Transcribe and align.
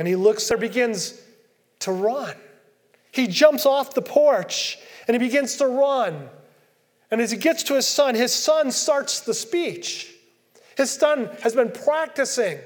And 0.00 0.08
he 0.08 0.16
looks 0.16 0.48
there, 0.48 0.56
begins 0.56 1.20
to 1.80 1.92
run. 1.92 2.34
He 3.12 3.26
jumps 3.26 3.66
off 3.66 3.92
the 3.92 4.00
porch 4.00 4.78
and 5.06 5.14
he 5.14 5.18
begins 5.18 5.56
to 5.56 5.66
run. 5.66 6.30
And 7.10 7.20
as 7.20 7.30
he 7.30 7.36
gets 7.36 7.64
to 7.64 7.74
his 7.74 7.86
son, 7.86 8.14
his 8.14 8.32
son 8.32 8.70
starts 8.70 9.20
the 9.20 9.34
speech. 9.34 10.10
His 10.78 10.90
son 10.90 11.28
has 11.42 11.54
been 11.54 11.70
practicing. 11.70 12.60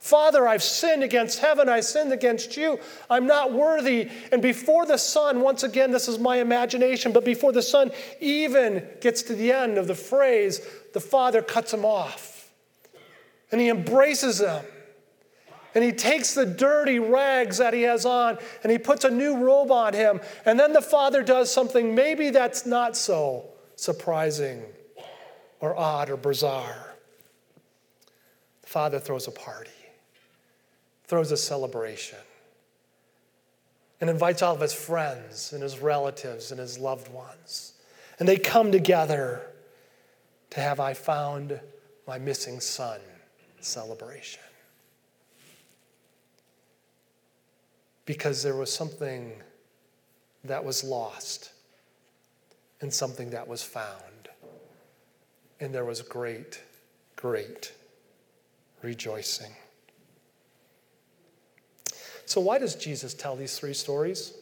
Father, 0.00 0.48
I've 0.48 0.62
sinned 0.62 1.04
against 1.04 1.38
heaven. 1.38 1.68
I 1.68 1.78
sinned 1.78 2.12
against 2.12 2.56
you. 2.56 2.80
I'm 3.08 3.28
not 3.28 3.52
worthy. 3.52 4.10
And 4.32 4.42
before 4.42 4.86
the 4.86 4.98
son, 4.98 5.42
once 5.42 5.62
again, 5.62 5.92
this 5.92 6.08
is 6.08 6.18
my 6.18 6.38
imagination, 6.38 7.12
but 7.12 7.24
before 7.24 7.52
the 7.52 7.62
son 7.62 7.92
even 8.20 8.84
gets 9.00 9.22
to 9.22 9.36
the 9.36 9.52
end 9.52 9.78
of 9.78 9.86
the 9.86 9.94
phrase, 9.94 10.66
the 10.94 11.00
father 11.00 11.42
cuts 11.42 11.72
him 11.72 11.84
off. 11.84 12.50
And 13.52 13.60
he 13.60 13.68
embraces 13.68 14.40
him. 14.40 14.64
And 15.76 15.84
he 15.84 15.92
takes 15.92 16.32
the 16.32 16.46
dirty 16.46 16.98
rags 16.98 17.58
that 17.58 17.74
he 17.74 17.82
has 17.82 18.06
on 18.06 18.38
and 18.62 18.72
he 18.72 18.78
puts 18.78 19.04
a 19.04 19.10
new 19.10 19.36
robe 19.36 19.70
on 19.70 19.92
him. 19.92 20.22
And 20.46 20.58
then 20.58 20.72
the 20.72 20.80
father 20.80 21.22
does 21.22 21.52
something 21.52 21.94
maybe 21.94 22.30
that's 22.30 22.64
not 22.64 22.96
so 22.96 23.44
surprising 23.76 24.62
or 25.60 25.76
odd 25.76 26.08
or 26.08 26.16
bizarre. 26.16 26.94
The 28.62 28.68
father 28.68 28.98
throws 28.98 29.28
a 29.28 29.30
party, 29.30 29.70
throws 31.04 31.30
a 31.30 31.36
celebration, 31.36 32.20
and 34.00 34.08
invites 34.08 34.40
all 34.40 34.54
of 34.54 34.62
his 34.62 34.72
friends 34.72 35.52
and 35.52 35.62
his 35.62 35.78
relatives 35.80 36.52
and 36.52 36.58
his 36.58 36.78
loved 36.78 37.08
ones. 37.12 37.74
And 38.18 38.26
they 38.26 38.38
come 38.38 38.72
together 38.72 39.42
to 40.52 40.60
have 40.60 40.80
I 40.80 40.94
found 40.94 41.60
my 42.06 42.18
missing 42.18 42.60
son 42.60 42.98
celebration. 43.60 44.40
Because 48.06 48.42
there 48.42 48.56
was 48.56 48.72
something 48.72 49.32
that 50.44 50.64
was 50.64 50.82
lost 50.82 51.50
and 52.80 52.92
something 52.92 53.30
that 53.30 53.46
was 53.46 53.62
found. 53.62 54.28
And 55.60 55.74
there 55.74 55.84
was 55.84 56.02
great, 56.02 56.62
great 57.16 57.72
rejoicing. 58.82 59.52
So, 62.26 62.40
why 62.40 62.58
does 62.58 62.74
Jesus 62.74 63.14
tell 63.14 63.36
these 63.36 63.58
three 63.58 63.74
stories? 63.74 64.34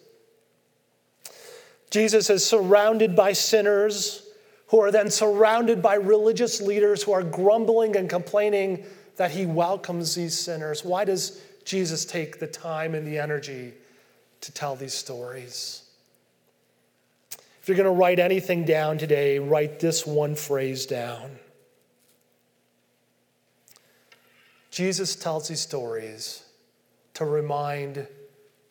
Jesus 1.91 2.31
is 2.31 2.45
surrounded 2.45 3.15
by 3.15 3.33
sinners 3.33 4.27
who 4.69 4.81
are 4.81 4.91
then 4.91 5.11
surrounded 5.11 5.81
by 5.81 5.95
religious 5.95 6.61
leaders 6.61 7.03
who 7.03 7.13
are 7.13 7.23
grumbling 7.23 7.95
and 7.97 8.11
complaining 8.11 8.85
that 9.17 9.31
he 9.31 9.47
welcomes 9.47 10.15
these 10.15 10.37
sinners. 10.37 10.85
Why 10.85 11.05
does 11.05 11.41
Jesus 11.65 12.05
take 12.05 12.39
the 12.39 12.47
time 12.47 12.95
and 12.95 13.07
the 13.07 13.19
energy 13.19 13.75
to 14.43 14.53
tell 14.53 14.77
these 14.77 14.95
stories? 14.95 15.83
If 17.61 17.69
you're 17.69 17.77
going 17.77 17.87
to 17.87 17.99
write 17.99 18.19
anything 18.19 18.65
down 18.65 18.99
today, 18.99 19.39
write 19.39 19.81
this 19.81 20.07
one 20.07 20.35
phrase 20.35 20.85
down. 20.85 21.39
Jesus 24.71 25.17
tells 25.17 25.49
these 25.49 25.61
stories 25.61 26.45
to 27.15 27.25
remind 27.25 28.07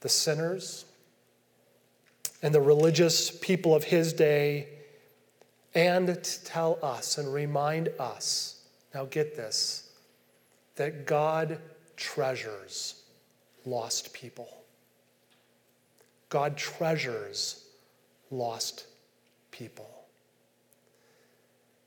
the 0.01 0.09
sinners 0.09 0.85
and 2.43 2.53
the 2.53 2.61
religious 2.61 3.31
people 3.31 3.73
of 3.73 3.85
his 3.85 4.13
day 4.13 4.67
and 5.73 6.07
to 6.07 6.43
tell 6.43 6.77
us 6.83 7.17
and 7.17 7.33
remind 7.33 7.87
us 7.99 8.61
now 8.93 9.05
get 9.05 9.35
this 9.35 9.89
that 10.75 11.05
God 11.05 11.59
treasures 11.97 13.03
lost 13.65 14.13
people. 14.13 14.49
God 16.29 16.57
treasures 16.57 17.63
lost 18.31 18.85
people. 19.51 19.89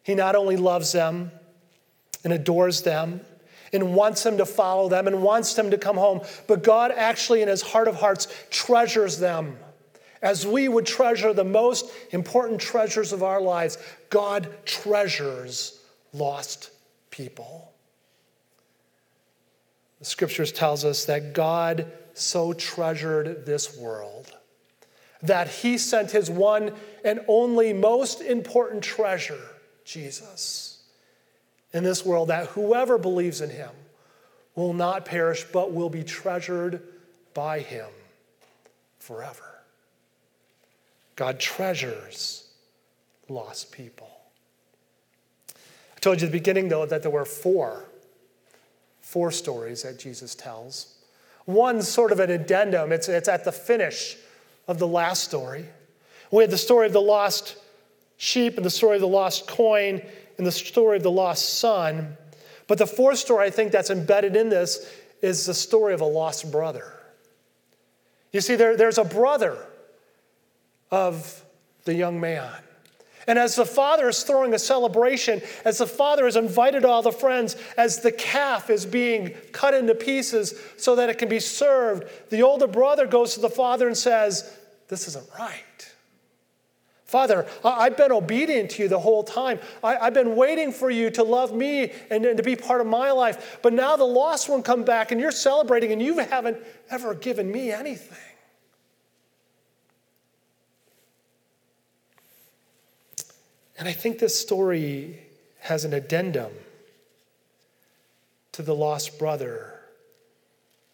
He 0.02 0.14
not 0.14 0.36
only 0.36 0.56
loves 0.56 0.92
them 0.92 1.32
and 2.22 2.32
adores 2.32 2.82
them 2.82 3.20
and 3.72 3.94
wants 3.94 4.22
them 4.22 4.38
to 4.38 4.46
follow 4.46 4.88
them 4.88 5.08
and 5.08 5.22
wants 5.22 5.54
them 5.54 5.70
to 5.70 5.78
come 5.78 5.96
home, 5.96 6.20
but 6.46 6.62
God 6.62 6.92
actually, 6.92 7.42
in 7.42 7.48
his 7.48 7.62
heart 7.62 7.88
of 7.88 7.96
hearts, 7.96 8.28
treasures 8.50 9.18
them. 9.18 9.58
As 10.22 10.46
we 10.46 10.68
would 10.68 10.86
treasure 10.86 11.32
the 11.32 11.44
most 11.44 11.90
important 12.12 12.60
treasures 12.60 13.12
of 13.12 13.22
our 13.22 13.40
lives, 13.40 13.78
God 14.08 14.48
treasures 14.64 15.80
lost 16.12 16.70
people. 17.10 17.72
The 19.98 20.04
scriptures 20.04 20.52
tells 20.52 20.84
us 20.84 21.04
that 21.06 21.32
God 21.32 21.90
so 22.14 22.52
treasured 22.52 23.46
this 23.46 23.76
world 23.76 24.32
that 25.22 25.48
he 25.48 25.78
sent 25.78 26.10
his 26.10 26.30
one 26.30 26.72
and 27.04 27.20
only 27.28 27.72
most 27.72 28.20
important 28.20 28.82
treasure, 28.82 29.40
Jesus, 29.84 30.82
in 31.72 31.84
this 31.84 32.04
world, 32.04 32.28
that 32.28 32.48
whoever 32.48 32.98
believes 32.98 33.40
in 33.40 33.50
him 33.50 33.70
will 34.54 34.72
not 34.72 35.04
perish, 35.04 35.44
but 35.52 35.72
will 35.72 35.90
be 35.90 36.04
treasured 36.04 36.82
by 37.34 37.60
him 37.60 37.88
forever. 38.98 39.62
God 41.14 41.38
treasures 41.38 42.48
lost 43.28 43.72
people. 43.72 44.10
I 45.96 46.00
told 46.00 46.20
you 46.20 46.26
at 46.26 46.32
the 46.32 46.38
beginning, 46.38 46.68
though, 46.68 46.86
that 46.86 47.02
there 47.02 47.10
were 47.10 47.24
four, 47.24 47.84
four 49.06 49.30
stories 49.30 49.84
that 49.84 50.00
Jesus 50.00 50.34
tells. 50.34 50.96
One's 51.46 51.86
sort 51.86 52.10
of 52.10 52.18
an 52.18 52.28
addendum, 52.28 52.90
it's, 52.90 53.08
it's 53.08 53.28
at 53.28 53.44
the 53.44 53.52
finish 53.52 54.16
of 54.66 54.80
the 54.80 54.86
last 54.86 55.22
story. 55.22 55.64
We 56.32 56.42
had 56.42 56.50
the 56.50 56.58
story 56.58 56.88
of 56.88 56.92
the 56.92 57.00
lost 57.00 57.56
sheep 58.16 58.56
and 58.56 58.66
the 58.66 58.70
story 58.70 58.96
of 58.96 59.00
the 59.00 59.06
lost 59.06 59.46
coin 59.46 60.02
and 60.38 60.46
the 60.46 60.50
story 60.50 60.96
of 60.96 61.04
the 61.04 61.10
lost 61.10 61.60
son. 61.60 62.16
But 62.66 62.78
the 62.78 62.86
fourth 62.86 63.18
story 63.18 63.46
I 63.46 63.50
think 63.50 63.70
that's 63.70 63.90
embedded 63.90 64.34
in 64.34 64.48
this 64.48 64.92
is 65.22 65.46
the 65.46 65.54
story 65.54 65.94
of 65.94 66.00
a 66.00 66.04
lost 66.04 66.50
brother. 66.50 66.92
You 68.32 68.40
see, 68.40 68.56
there, 68.56 68.76
there's 68.76 68.98
a 68.98 69.04
brother 69.04 69.56
of 70.90 71.44
the 71.84 71.94
young 71.94 72.18
man. 72.20 72.50
And 73.26 73.38
as 73.38 73.56
the 73.56 73.66
father 73.66 74.08
is 74.08 74.22
throwing 74.22 74.54
a 74.54 74.58
celebration, 74.58 75.42
as 75.64 75.78
the 75.78 75.86
father 75.86 76.26
has 76.26 76.36
invited 76.36 76.84
all 76.84 77.02
the 77.02 77.12
friends, 77.12 77.56
as 77.76 78.00
the 78.00 78.12
calf 78.12 78.70
is 78.70 78.86
being 78.86 79.34
cut 79.52 79.74
into 79.74 79.94
pieces 79.94 80.60
so 80.76 80.94
that 80.96 81.10
it 81.10 81.18
can 81.18 81.28
be 81.28 81.40
served, 81.40 82.04
the 82.30 82.42
older 82.42 82.68
brother 82.68 83.06
goes 83.06 83.34
to 83.34 83.40
the 83.40 83.50
father 83.50 83.88
and 83.88 83.96
says, 83.96 84.56
This 84.88 85.08
isn't 85.08 85.28
right. 85.38 85.62
Father, 87.06 87.46
I've 87.64 87.96
been 87.96 88.10
obedient 88.10 88.70
to 88.72 88.82
you 88.82 88.88
the 88.88 88.98
whole 88.98 89.22
time. 89.22 89.60
I, 89.82 89.94
have 89.94 90.14
been 90.14 90.34
waiting 90.34 90.72
for 90.72 90.90
you 90.90 91.08
to 91.10 91.22
love 91.22 91.54
me 91.54 91.92
and 92.10 92.36
to 92.36 92.42
be 92.42 92.56
part 92.56 92.80
of 92.80 92.88
my 92.88 93.12
life. 93.12 93.60
But 93.62 93.72
now 93.72 93.96
the 93.96 94.04
lost 94.04 94.48
one 94.48 94.62
come 94.64 94.82
back 94.82 95.12
and 95.12 95.20
you're 95.20 95.30
celebrating 95.30 95.92
and 95.92 96.02
you 96.02 96.18
haven't 96.18 96.58
ever 96.90 97.14
given 97.14 97.50
me 97.50 97.70
anything. 97.70 98.18
And 103.78 103.88
I 103.88 103.92
think 103.92 104.18
this 104.18 104.38
story 104.38 105.20
has 105.60 105.84
an 105.84 105.92
addendum 105.92 106.52
to 108.52 108.62
the 108.62 108.74
lost 108.74 109.18
brother. 109.18 109.80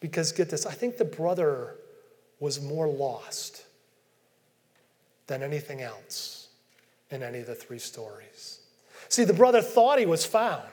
Because 0.01 0.33
get 0.33 0.51
this, 0.51 0.67
I 0.67 0.73
think 0.73 0.97
the 0.97 1.05
brother 1.05 1.77
was 2.41 2.61
more 2.61 2.89
lost 2.89 3.65
than 5.29 5.43
anything 5.43 5.81
else 5.81 6.49
in 7.11 7.23
any 7.23 7.39
of 7.39 7.47
the 7.47 7.55
three 7.55 7.79
stories. 7.79 8.59
See, 9.09 9.25
the 9.25 9.33
brother 9.33 9.63
thought 9.63 9.99
he 9.99 10.07
was 10.07 10.25
found. 10.25 10.67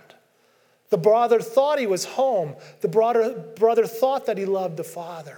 The 0.89 0.97
brother 0.97 1.39
thought 1.39 1.77
he 1.77 1.85
was 1.85 2.05
home. 2.05 2.55
The 2.81 2.87
brother, 2.87 3.37
brother 3.55 3.85
thought 3.85 4.25
that 4.25 4.39
he 4.39 4.45
loved 4.45 4.77
the 4.77 4.83
father. 4.83 5.37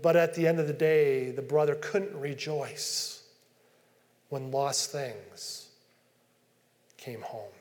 But 0.00 0.16
at 0.16 0.34
the 0.34 0.46
end 0.46 0.58
of 0.58 0.66
the 0.66 0.72
day, 0.72 1.30
the 1.30 1.42
brother 1.42 1.74
couldn't 1.74 2.18
rejoice 2.18 3.17
when 4.28 4.50
lost 4.50 4.92
things 4.92 5.68
came 6.96 7.22
home. 7.22 7.52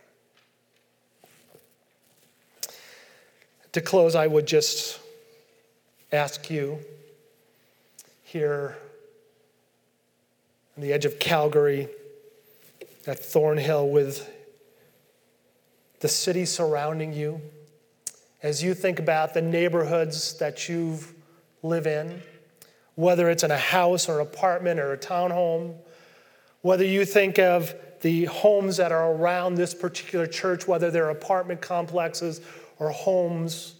To 3.73 3.81
close, 3.81 4.15
I 4.15 4.27
would 4.27 4.47
just 4.47 4.99
ask 6.11 6.49
you 6.49 6.79
here 8.23 8.77
on 10.75 10.83
the 10.83 10.93
edge 10.93 11.05
of 11.05 11.19
Calgary, 11.19 11.87
at 13.05 13.19
Thornhill, 13.19 13.89
with 13.89 14.29
the 16.01 16.07
city 16.07 16.45
surrounding 16.45 17.13
you, 17.13 17.41
as 18.43 18.61
you 18.61 18.73
think 18.73 18.99
about 18.99 19.33
the 19.33 19.41
neighborhoods 19.41 20.37
that 20.39 20.67
you 20.67 20.99
live 21.63 21.87
in, 21.87 22.21
whether 22.95 23.29
it's 23.29 23.43
in 23.43 23.51
a 23.51 23.57
house 23.57 24.09
or 24.09 24.19
apartment 24.19 24.79
or 24.79 24.93
a 24.93 24.97
townhome, 24.97 25.75
whether 26.61 26.83
you 26.83 27.05
think 27.05 27.39
of 27.39 27.73
the 28.01 28.25
homes 28.25 28.77
that 28.77 28.91
are 28.91 29.11
around 29.13 29.55
this 29.55 29.73
particular 29.73 30.27
church, 30.27 30.67
whether 30.67 30.91
they're 30.91 31.09
apartment 31.09 31.61
complexes 31.61 32.41
or 32.79 32.89
homes, 32.91 33.75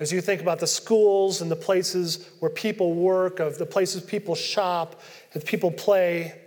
As 0.00 0.12
you 0.12 0.20
think 0.20 0.40
about 0.40 0.60
the 0.60 0.66
schools 0.66 1.40
and 1.42 1.50
the 1.50 1.56
places 1.56 2.30
where 2.38 2.50
people 2.50 2.94
work, 2.94 3.40
of 3.40 3.58
the 3.58 3.66
places 3.66 4.02
people 4.02 4.34
shop, 4.34 5.00
and 5.34 5.44
people 5.44 5.72
play, 5.72 6.40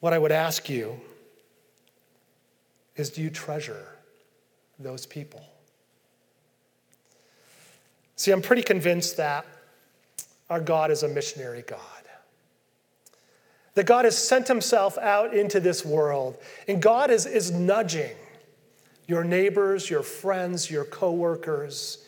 what 0.00 0.12
I 0.12 0.18
would 0.18 0.32
ask 0.32 0.68
you 0.68 1.00
is 2.96 3.10
do 3.10 3.22
you 3.22 3.30
treasure 3.30 3.86
those 4.78 5.06
people? 5.06 5.42
See, 8.16 8.30
I'm 8.30 8.42
pretty 8.42 8.62
convinced 8.62 9.16
that 9.16 9.46
our 10.50 10.60
God 10.60 10.90
is 10.90 11.02
a 11.02 11.08
missionary 11.08 11.62
God. 11.66 11.97
That 13.78 13.86
God 13.86 14.06
has 14.06 14.18
sent 14.18 14.48
himself 14.48 14.98
out 14.98 15.32
into 15.32 15.60
this 15.60 15.84
world, 15.84 16.36
and 16.66 16.82
God 16.82 17.12
is, 17.12 17.26
is 17.26 17.52
nudging 17.52 18.16
your 19.06 19.22
neighbors, 19.22 19.88
your 19.88 20.02
friends, 20.02 20.68
your 20.68 20.84
coworkers. 20.84 22.04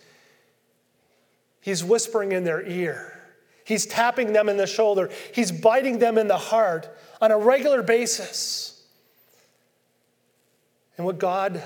He's 1.60 1.84
whispering 1.84 2.32
in 2.32 2.42
their 2.42 2.66
ear. 2.66 3.22
He's 3.62 3.86
tapping 3.86 4.32
them 4.32 4.48
in 4.48 4.56
the 4.56 4.66
shoulder. 4.66 5.10
He's 5.32 5.52
biting 5.52 6.00
them 6.00 6.18
in 6.18 6.26
the 6.26 6.38
heart 6.38 6.88
on 7.20 7.30
a 7.30 7.38
regular 7.38 7.84
basis. 7.84 8.82
And 10.96 11.06
what 11.06 11.18
God 11.20 11.62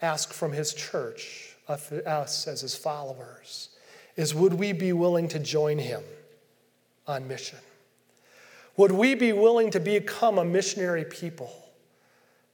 asks 0.00 0.34
from 0.34 0.52
His 0.52 0.72
church, 0.72 1.54
us 1.68 2.46
as 2.46 2.62
His 2.62 2.74
followers, 2.74 3.68
is 4.16 4.34
would 4.34 4.54
we 4.54 4.72
be 4.72 4.94
willing 4.94 5.28
to 5.28 5.38
join 5.38 5.76
Him 5.76 6.02
on 7.06 7.28
mission? 7.28 7.58
Would 8.76 8.92
we 8.92 9.14
be 9.14 9.32
willing 9.32 9.70
to 9.70 9.80
become 9.80 10.38
a 10.38 10.44
missionary 10.44 11.04
people, 11.04 11.52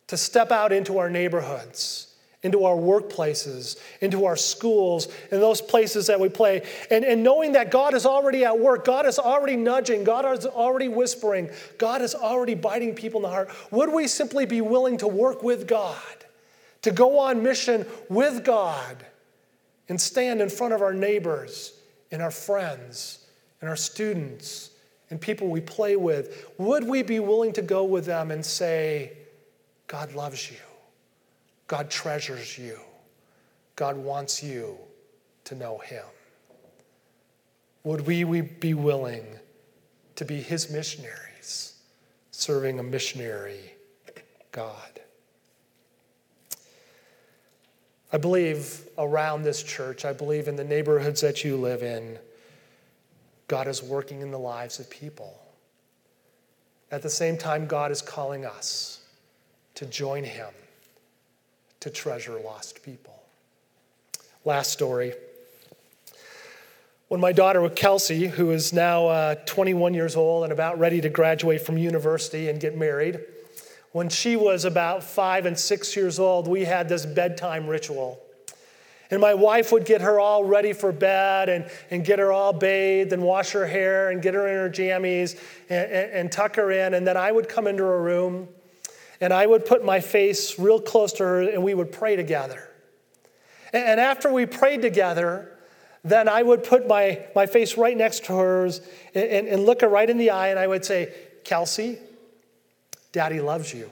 to 0.08 0.16
step 0.16 0.50
out 0.50 0.72
into 0.72 0.98
our 0.98 1.10
neighborhoods? 1.10 2.10
into 2.42 2.64
our 2.64 2.76
workplaces, 2.76 3.78
into 4.00 4.24
our 4.24 4.36
schools, 4.36 5.08
and 5.30 5.42
those 5.42 5.60
places 5.60 6.06
that 6.06 6.18
we 6.18 6.28
play. 6.28 6.66
And, 6.90 7.04
and 7.04 7.22
knowing 7.22 7.52
that 7.52 7.70
God 7.70 7.92
is 7.92 8.06
already 8.06 8.44
at 8.44 8.58
work, 8.58 8.84
God 8.84 9.04
is 9.04 9.18
already 9.18 9.56
nudging, 9.56 10.04
God 10.04 10.38
is 10.38 10.46
already 10.46 10.88
whispering, 10.88 11.50
God 11.76 12.00
is 12.00 12.14
already 12.14 12.54
biting 12.54 12.94
people 12.94 13.18
in 13.20 13.24
the 13.24 13.28
heart. 13.28 13.50
Would 13.70 13.92
we 13.92 14.08
simply 14.08 14.46
be 14.46 14.62
willing 14.62 14.96
to 14.98 15.08
work 15.08 15.42
with 15.42 15.66
God, 15.66 15.98
to 16.82 16.90
go 16.90 17.18
on 17.18 17.42
mission 17.42 17.84
with 18.08 18.42
God, 18.42 19.04
and 19.90 20.00
stand 20.00 20.40
in 20.40 20.48
front 20.48 20.72
of 20.72 20.80
our 20.80 20.94
neighbors 20.94 21.74
and 22.10 22.22
our 22.22 22.30
friends 22.30 23.26
and 23.60 23.68
our 23.68 23.76
students 23.76 24.70
and 25.10 25.20
people 25.20 25.48
we 25.48 25.60
play 25.60 25.96
with? 25.96 26.50
Would 26.58 26.84
we 26.84 27.02
be 27.02 27.20
willing 27.20 27.52
to 27.54 27.62
go 27.62 27.84
with 27.84 28.06
them 28.06 28.30
and 28.30 28.44
say, 28.44 29.12
God 29.86 30.14
loves 30.14 30.50
you? 30.50 30.56
God 31.66 31.90
treasures 31.90 32.56
you. 32.56 32.78
God 33.76 33.96
wants 33.96 34.42
you 34.42 34.76
to 35.44 35.54
know 35.54 35.78
Him. 35.78 36.04
Would 37.84 38.06
we, 38.06 38.24
be 38.40 38.74
willing 38.74 39.24
to 40.16 40.24
be 40.24 40.40
His 40.40 40.70
missionaries, 40.70 41.74
serving 42.30 42.78
a 42.78 42.82
missionary 42.82 43.74
God? 44.52 45.00
I 48.12 48.18
believe 48.18 48.88
around 48.98 49.42
this 49.42 49.62
church, 49.62 50.04
I 50.04 50.12
believe 50.12 50.48
in 50.48 50.56
the 50.56 50.64
neighborhoods 50.64 51.20
that 51.20 51.44
you 51.44 51.56
live 51.56 51.82
in, 51.82 52.18
God 53.50 53.66
is 53.66 53.82
working 53.82 54.20
in 54.20 54.30
the 54.30 54.38
lives 54.38 54.78
of 54.78 54.88
people. 54.88 55.36
At 56.92 57.02
the 57.02 57.10
same 57.10 57.36
time, 57.36 57.66
God 57.66 57.90
is 57.90 58.00
calling 58.00 58.44
us 58.46 59.00
to 59.74 59.86
join 59.86 60.22
Him 60.22 60.50
to 61.80 61.90
treasure 61.90 62.38
lost 62.44 62.84
people. 62.84 63.20
Last 64.44 64.70
story. 64.70 65.14
When 67.08 67.20
my 67.20 67.32
daughter 67.32 67.60
Kelsey, 67.74 68.28
who 68.28 68.52
is 68.52 68.72
now 68.72 69.08
uh, 69.08 69.34
21 69.46 69.94
years 69.94 70.14
old 70.14 70.44
and 70.44 70.52
about 70.52 70.78
ready 70.78 71.00
to 71.00 71.08
graduate 71.08 71.60
from 71.60 71.76
university 71.76 72.50
and 72.50 72.60
get 72.60 72.78
married, 72.78 73.18
when 73.90 74.08
she 74.08 74.36
was 74.36 74.64
about 74.64 75.02
five 75.02 75.44
and 75.44 75.58
six 75.58 75.96
years 75.96 76.20
old, 76.20 76.46
we 76.46 76.66
had 76.66 76.88
this 76.88 77.04
bedtime 77.04 77.66
ritual. 77.66 78.22
And 79.10 79.20
my 79.20 79.34
wife 79.34 79.72
would 79.72 79.84
get 79.84 80.02
her 80.02 80.20
all 80.20 80.44
ready 80.44 80.72
for 80.72 80.92
bed 80.92 81.48
and, 81.48 81.68
and 81.90 82.04
get 82.04 82.18
her 82.20 82.30
all 82.30 82.52
bathed 82.52 83.12
and 83.12 83.22
wash 83.22 83.50
her 83.50 83.66
hair 83.66 84.10
and 84.10 84.22
get 84.22 84.34
her 84.34 84.46
in 84.46 84.54
her 84.54 84.70
jammies 84.70 85.38
and, 85.68 85.90
and, 85.90 86.12
and 86.12 86.32
tuck 86.32 86.56
her 86.56 86.70
in. 86.70 86.94
And 86.94 87.06
then 87.06 87.16
I 87.16 87.32
would 87.32 87.48
come 87.48 87.66
into 87.66 87.82
her 87.82 88.00
room 88.00 88.48
and 89.20 89.32
I 89.32 89.46
would 89.46 89.66
put 89.66 89.84
my 89.84 90.00
face 90.00 90.58
real 90.58 90.80
close 90.80 91.12
to 91.14 91.24
her 91.24 91.42
and 91.42 91.64
we 91.64 91.74
would 91.74 91.90
pray 91.90 92.14
together. 92.14 92.68
And 93.72 94.00
after 94.00 94.32
we 94.32 94.46
prayed 94.46 94.82
together, 94.82 95.56
then 96.04 96.28
I 96.28 96.42
would 96.42 96.64
put 96.64 96.86
my, 96.86 97.26
my 97.34 97.46
face 97.46 97.76
right 97.76 97.96
next 97.96 98.24
to 98.26 98.36
hers 98.36 98.80
and, 99.14 99.24
and, 99.24 99.48
and 99.48 99.66
look 99.66 99.80
her 99.80 99.88
right 99.88 100.08
in 100.08 100.18
the 100.18 100.30
eye 100.30 100.48
and 100.48 100.58
I 100.58 100.66
would 100.66 100.84
say, 100.84 101.12
Kelsey, 101.44 101.98
Daddy 103.12 103.40
loves 103.40 103.74
you. 103.74 103.90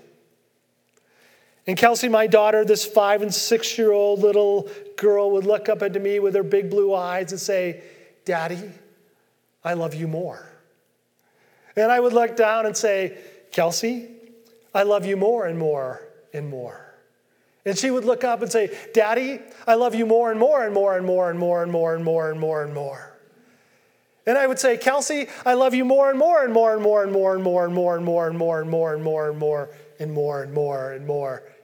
And 1.68 1.76
Kelsey, 1.76 2.08
my 2.08 2.26
daughter, 2.26 2.64
this 2.64 2.86
five 2.86 3.20
and 3.20 3.32
six 3.32 3.76
year 3.76 3.92
old 3.92 4.20
little 4.20 4.70
girl, 4.96 5.32
would 5.32 5.44
look 5.44 5.68
up 5.68 5.82
into 5.82 6.00
me 6.00 6.18
with 6.18 6.34
her 6.34 6.42
big 6.42 6.70
blue 6.70 6.94
eyes 6.94 7.30
and 7.30 7.38
say, 7.38 7.82
Daddy, 8.24 8.58
I 9.62 9.74
love 9.74 9.92
you 9.92 10.08
more. 10.08 10.48
And 11.76 11.92
I 11.92 12.00
would 12.00 12.14
look 12.14 12.36
down 12.36 12.64
and 12.64 12.74
say, 12.74 13.18
Kelsey, 13.52 14.08
I 14.74 14.84
love 14.84 15.04
you 15.04 15.18
more 15.18 15.46
and 15.46 15.58
more 15.58 16.08
and 16.32 16.48
more. 16.48 16.86
And 17.66 17.76
she 17.76 17.90
would 17.90 18.06
look 18.06 18.24
up 18.24 18.40
and 18.40 18.50
say, 18.50 18.74
Daddy, 18.94 19.38
I 19.66 19.74
love 19.74 19.94
you 19.94 20.06
more 20.06 20.30
and 20.30 20.40
more 20.40 20.64
and 20.64 20.72
more 20.72 20.96
and 20.96 21.04
more 21.04 21.30
and 21.30 21.38
more 21.38 21.62
and 21.62 21.70
more 21.70 21.94
and 21.94 22.02
more 22.02 22.30
and 22.30 22.40
more 22.40 22.64
and 22.64 22.72
more. 22.72 23.18
And 24.26 24.38
I 24.38 24.46
would 24.46 24.58
say, 24.58 24.78
Kelsey, 24.78 25.26
I 25.44 25.52
love 25.52 25.74
you 25.74 25.84
more 25.84 26.08
and 26.08 26.18
more 26.18 26.42
and 26.42 26.52
more 26.54 26.72
and 26.72 26.82
more 26.82 27.02
and 27.02 27.12
more 27.12 27.34
and 27.34 27.44
more 27.44 27.66
and 27.66 27.74
more 27.74 27.96
and 27.98 28.06
more 28.06 28.26
and 28.26 28.38
more 28.38 28.58
and 28.58 28.70
more 28.70 28.94
and 28.94 29.04
more 29.04 29.28
and 29.28 29.38
more 29.38 29.68
and 30.00 30.12
more 30.14 30.42
and 30.42 30.54
more 30.54 30.92
and 30.92 31.06
more 31.06 31.42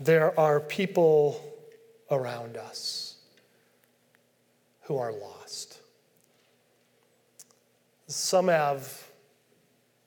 There 0.00 0.38
are 0.38 0.60
people 0.60 1.40
around 2.10 2.56
us 2.56 3.16
who 4.82 4.96
are 4.96 5.12
lost. 5.12 5.78
Some 8.06 8.48
have, 8.48 9.08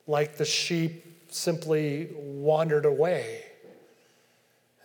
like 0.05 0.37
the 0.37 0.45
sheep, 0.45 1.03
simply 1.31 2.09
wandered 2.13 2.85
away 2.85 3.43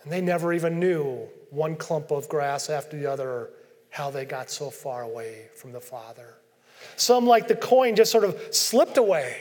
and 0.03 0.11
they 0.11 0.21
never 0.21 0.53
even 0.53 0.79
knew 0.79 1.27
one 1.49 1.75
clump 1.75 2.11
of 2.11 2.27
grass 2.29 2.69
after 2.69 2.97
the 2.97 3.09
other 3.09 3.49
how 3.89 4.09
they 4.09 4.25
got 4.25 4.49
so 4.49 4.69
far 4.69 5.03
away 5.03 5.45
from 5.55 5.71
the 5.71 5.79
Father. 5.79 6.35
Some, 6.95 7.25
like 7.25 7.47
the 7.47 7.55
coin, 7.55 7.95
just 7.95 8.11
sort 8.11 8.23
of 8.23 8.39
slipped 8.51 8.97
away. 8.97 9.37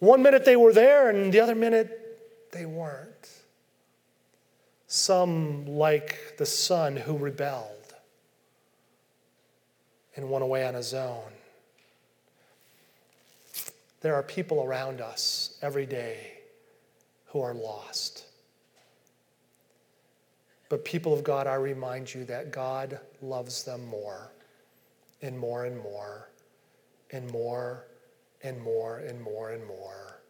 One 0.00 0.22
minute 0.22 0.44
they 0.44 0.56
were 0.56 0.72
there, 0.72 1.08
and 1.08 1.32
the 1.32 1.40
other 1.40 1.54
minute 1.54 2.50
they 2.52 2.66
weren't. 2.66 3.30
Some, 4.94 5.64
like 5.64 6.36
the 6.36 6.44
son 6.44 6.98
who 6.98 7.16
rebelled 7.16 7.94
and 10.14 10.30
went 10.30 10.44
away 10.44 10.66
on 10.66 10.74
his 10.74 10.92
own. 10.92 11.32
There 14.02 14.14
are 14.14 14.22
people 14.22 14.62
around 14.62 15.00
us 15.00 15.56
every 15.62 15.86
day 15.86 16.32
who 17.28 17.40
are 17.40 17.54
lost. 17.54 18.26
But, 20.68 20.84
people 20.84 21.14
of 21.14 21.24
God, 21.24 21.46
I 21.46 21.54
remind 21.54 22.12
you 22.12 22.26
that 22.26 22.52
God 22.52 23.00
loves 23.22 23.64
them 23.64 23.86
more 23.86 24.30
and 25.22 25.38
more 25.38 25.64
and 25.64 25.78
more 25.82 26.28
and 27.12 27.32
more 27.32 27.86
and 28.42 28.60
more 28.60 28.98
and 28.98 29.22
more 29.22 29.52
and 29.52 29.66
more 29.66 30.20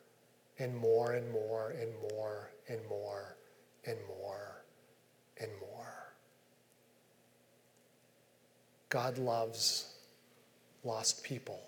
and 0.60 0.76
more 0.76 1.10
and 1.14 1.32
more 1.32 1.70
and 1.72 1.90
more 1.98 2.52
and 2.68 2.80
more 2.88 3.36
and 3.84 3.98
more 4.08 4.52
and 5.42 5.50
more. 5.60 6.12
God 8.92 9.16
loves 9.16 9.86
lost 10.84 11.24
people. 11.24 11.58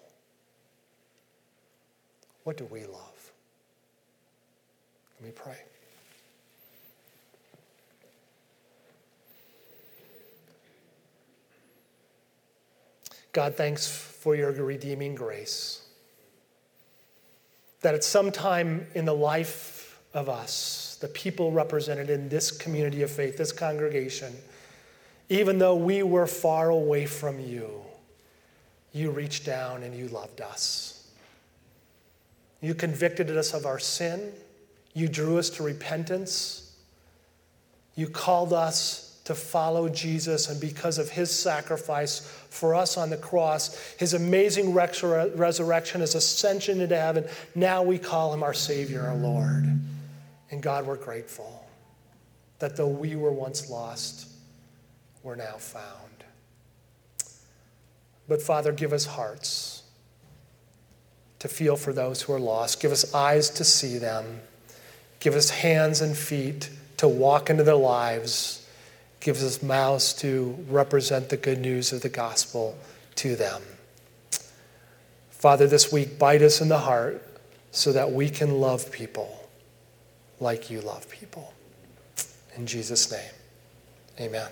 What 2.43 2.59
do 2.59 2.67
we 2.67 2.81
love? 2.81 3.33
Let 5.19 5.29
me 5.29 5.33
pray. 5.35 5.57
God, 13.33 13.57
thanks 13.57 13.87
for 13.87 14.37
your 14.37 14.53
redeeming 14.53 15.15
grace. 15.15 15.87
That 17.81 17.95
at 17.95 18.05
some 18.05 18.33
time 18.33 18.87
in 18.95 19.07
the 19.07 19.15
life 19.15 19.99
of 20.13 20.29
us, 20.29 20.99
the 21.01 21.09
people 21.09 21.53
represented 21.53 22.11
in 22.11 22.29
this 22.29 22.51
community 22.51 23.01
of 23.01 23.11
faith, 23.11 23.39
this 23.39 23.51
congregation, 23.51 24.35
even 25.29 25.59
though 25.59 25.77
we 25.77 26.03
were 26.03 26.27
far 26.27 26.71
away 26.71 27.07
from 27.07 27.41
you, 27.41 27.71
you 28.93 29.11
reached 29.11 29.45
down 29.45 29.83
and 29.83 29.95
you 29.97 30.09
loved 30.09 30.41
us. 30.41 31.11
You 32.61 32.75
convicted 32.75 33.31
us 33.37 33.53
of 33.53 33.67
our 33.67 33.79
sin. 33.79 34.33
You 34.95 35.09
drew 35.09 35.39
us 35.39 35.51
to 35.51 35.63
repentance. 35.63 36.75
You 37.97 38.09
called 38.09 38.53
us 38.53 39.21
to 39.25 39.35
follow 39.35 39.89
Jesus, 39.89 40.51
and 40.51 40.61
because 40.61 40.99
of 40.99 41.09
his 41.09 41.31
sacrifice 41.31 42.21
for 42.51 42.75
us 42.75 42.99
on 42.99 43.09
the 43.09 43.17
cross, 43.17 43.75
his 43.99 44.13
amazing 44.13 44.75
resurrection, 44.75 46.03
his 46.03 46.15
ascension 46.15 46.83
into 46.83 46.97
heaven, 46.97 47.25
now 47.55 47.83
we 47.83 47.97
call 47.99 48.35
him 48.35 48.43
our 48.43 48.53
Savior, 48.53 49.01
our 49.01 49.17
Lord. 49.17 49.65
And 50.51 50.63
God, 50.63 50.87
we're 50.87 50.97
grateful 50.97 51.65
that 52.59 52.77
though 52.77 52.87
we 52.87 53.17
were 53.17 53.33
once 53.33 53.71
lost, 53.71 54.29
we're 55.25 55.35
now 55.35 55.57
found. 55.57 56.25
But 58.29 58.41
Father, 58.41 58.71
give 58.71 58.93
us 58.93 59.07
hearts 59.07 59.83
to 61.41 61.49
feel 61.49 61.77
for 61.77 61.93
those 61.93 62.23
who 62.23 62.33
are 62.33 62.41
lost. 62.41 62.81
Give 62.81 62.93
us 62.93 63.13
eyes 63.13 63.51
to 63.51 63.65
see 63.65 63.99
them. 63.99 64.41
Give 65.21 65.35
us 65.35 65.51
hands 65.51 66.01
and 66.01 66.17
feet 66.17 66.71
to 66.99 67.09
walk 67.09 67.51
into 67.51 67.65
their 67.65 67.75
lives. 67.75 68.67
Give 69.21 69.37
us 69.43 69.63
mouths 69.63 70.13
to 70.15 70.57
represent 70.69 71.31
the 71.31 71.37
good 71.37 71.59
news 71.59 71.93
of 71.93 72.03
the 72.03 72.09
gospel 72.09 72.79
to 73.17 73.35
them. 73.35 73.63
Father, 75.31 75.67
this 75.67 75.91
week, 75.91 76.19
bite 76.19 76.43
us 76.43 76.61
in 76.61 76.69
the 76.69 76.79
heart 76.79 77.23
so 77.71 77.93
that 77.93 78.13
we 78.13 78.31
can 78.31 78.61
love 78.61 78.91
people 78.93 79.49
like 80.41 80.71
you 80.71 80.81
love 80.81 81.09
people. 81.09 81.53
In 82.57 82.67
Jesus' 82.67 83.11
name, 83.11 83.33
amen. 84.21 84.49